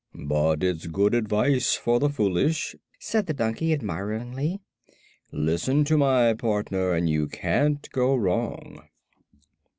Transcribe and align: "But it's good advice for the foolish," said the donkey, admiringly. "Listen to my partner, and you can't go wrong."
"But 0.15 0.63
it's 0.63 0.87
good 0.87 1.13
advice 1.13 1.75
for 1.75 1.99
the 1.99 2.09
foolish," 2.09 2.75
said 2.97 3.27
the 3.27 3.35
donkey, 3.35 3.71
admiringly. 3.71 4.59
"Listen 5.31 5.83
to 5.83 5.95
my 5.95 6.33
partner, 6.33 6.93
and 6.93 7.07
you 7.07 7.27
can't 7.27 7.87
go 7.91 8.15
wrong." 8.15 8.81